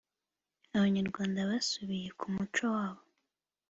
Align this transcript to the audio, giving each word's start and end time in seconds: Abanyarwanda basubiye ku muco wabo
Abanyarwanda 0.75 1.39
basubiye 1.49 2.09
ku 2.19 2.25
muco 2.35 2.63
wabo 2.75 3.01